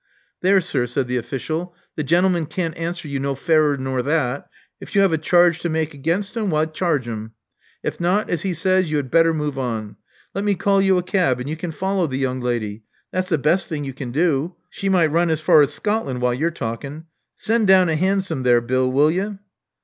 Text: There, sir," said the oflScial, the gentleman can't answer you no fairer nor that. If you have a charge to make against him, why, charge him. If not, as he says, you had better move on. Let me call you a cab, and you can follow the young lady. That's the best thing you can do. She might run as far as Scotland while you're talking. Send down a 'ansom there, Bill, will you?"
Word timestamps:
There, 0.41 0.61
sir," 0.61 0.87
said 0.87 1.07
the 1.07 1.19
oflScial, 1.19 1.73
the 1.95 2.03
gentleman 2.03 2.47
can't 2.47 2.75
answer 2.75 3.07
you 3.07 3.19
no 3.19 3.35
fairer 3.35 3.77
nor 3.77 4.01
that. 4.01 4.49
If 4.79 4.95
you 4.95 5.01
have 5.01 5.13
a 5.13 5.17
charge 5.19 5.59
to 5.59 5.69
make 5.69 5.93
against 5.93 6.35
him, 6.35 6.49
why, 6.49 6.65
charge 6.65 7.07
him. 7.07 7.33
If 7.83 7.99
not, 7.99 8.27
as 8.27 8.41
he 8.41 8.55
says, 8.55 8.89
you 8.89 8.97
had 8.97 9.11
better 9.11 9.31
move 9.31 9.59
on. 9.59 9.97
Let 10.33 10.43
me 10.43 10.55
call 10.55 10.81
you 10.81 10.97
a 10.97 11.03
cab, 11.03 11.39
and 11.39 11.47
you 11.47 11.55
can 11.55 11.71
follow 11.71 12.07
the 12.07 12.17
young 12.17 12.39
lady. 12.41 12.81
That's 13.11 13.29
the 13.29 13.37
best 13.37 13.69
thing 13.69 13.83
you 13.83 13.93
can 13.93 14.11
do. 14.11 14.55
She 14.71 14.89
might 14.89 15.11
run 15.11 15.29
as 15.29 15.39
far 15.39 15.61
as 15.61 15.71
Scotland 15.71 16.19
while 16.19 16.33
you're 16.33 16.49
talking. 16.49 17.05
Send 17.35 17.67
down 17.67 17.87
a 17.87 17.91
'ansom 17.93 18.41
there, 18.41 18.59
Bill, 18.59 18.91
will 18.91 19.11
you?" 19.11 19.37